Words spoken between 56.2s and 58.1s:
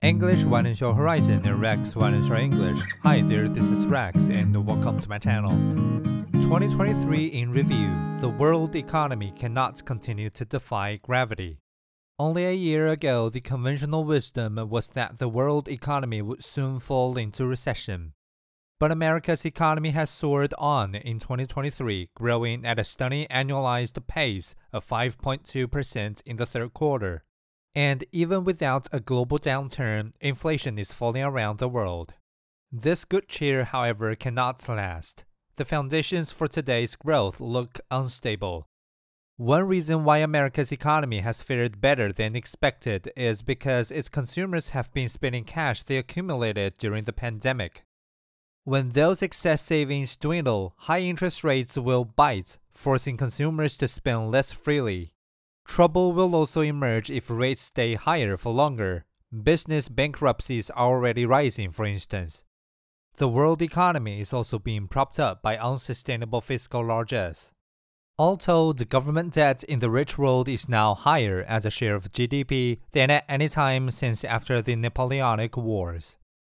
also emerge if rates stay